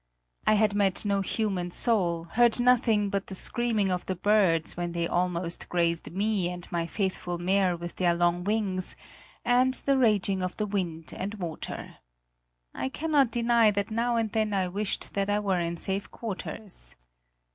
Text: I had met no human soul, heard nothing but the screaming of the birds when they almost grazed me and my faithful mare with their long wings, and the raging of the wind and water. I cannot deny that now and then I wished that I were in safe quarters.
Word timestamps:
I 0.47 0.53
had 0.55 0.73
met 0.73 1.05
no 1.05 1.21
human 1.21 1.69
soul, 1.69 2.23
heard 2.31 2.59
nothing 2.59 3.11
but 3.11 3.27
the 3.27 3.35
screaming 3.35 3.91
of 3.91 4.03
the 4.07 4.15
birds 4.15 4.75
when 4.75 4.93
they 4.93 5.07
almost 5.07 5.69
grazed 5.69 6.11
me 6.11 6.49
and 6.49 6.65
my 6.71 6.87
faithful 6.87 7.37
mare 7.37 7.77
with 7.77 7.97
their 7.97 8.15
long 8.15 8.43
wings, 8.43 8.95
and 9.45 9.75
the 9.75 9.99
raging 9.99 10.41
of 10.41 10.57
the 10.57 10.65
wind 10.65 11.13
and 11.15 11.35
water. 11.35 11.97
I 12.73 12.89
cannot 12.89 13.29
deny 13.29 13.69
that 13.69 13.91
now 13.91 14.15
and 14.15 14.31
then 14.31 14.55
I 14.55 14.69
wished 14.69 15.13
that 15.13 15.29
I 15.29 15.37
were 15.37 15.59
in 15.59 15.77
safe 15.77 16.09
quarters. 16.09 16.95